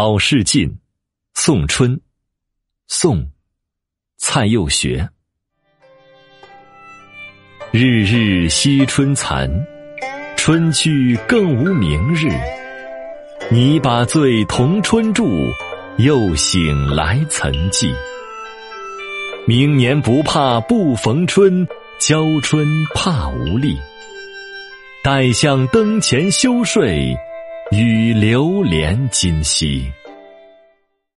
[0.00, 0.78] 好事近，
[1.34, 2.00] 送春，
[2.86, 3.28] 宋，
[4.16, 5.08] 蔡佑学。
[7.72, 9.50] 日日惜春残，
[10.36, 12.28] 春去更无明日。
[13.50, 15.28] 你把醉同春住，
[15.96, 17.92] 又醒来曾记。
[19.48, 21.66] 明年不怕不逢春，
[21.98, 23.76] 娇春怕无力。
[25.02, 27.18] 待向灯前休睡。
[27.70, 29.92] 与流连今夕。